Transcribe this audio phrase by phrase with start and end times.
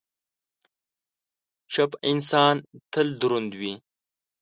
[1.73, 2.55] چپ انسان،
[2.91, 3.73] تل دروند وي.